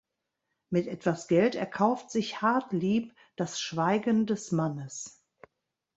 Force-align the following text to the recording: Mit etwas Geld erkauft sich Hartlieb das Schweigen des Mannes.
Mit 0.71 0.87
etwas 0.87 1.27
Geld 1.27 1.53
erkauft 1.53 2.09
sich 2.09 2.41
Hartlieb 2.41 3.13
das 3.35 3.59
Schweigen 3.61 4.25
des 4.25 4.51
Mannes. 4.51 5.21